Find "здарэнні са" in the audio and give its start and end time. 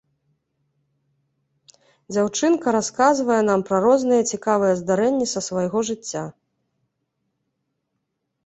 4.81-5.39